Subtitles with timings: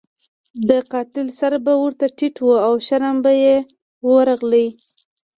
[0.67, 3.55] د قاتل سر به ورته ټیټ وو او شرم به یې
[4.09, 4.67] ورغلو.